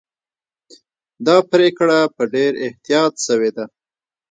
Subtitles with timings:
[1.25, 3.65] دا پرېکړه په ډېر احتیاط سوې ده.